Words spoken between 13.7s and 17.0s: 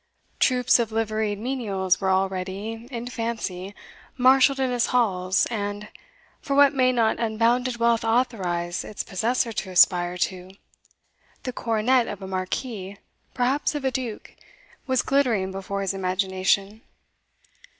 of a duke, was glittering before his imagination.